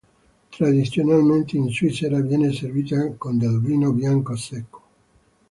[0.49, 4.81] Tradizionalmente, in Svizzera viene servita con del vino bianco secco.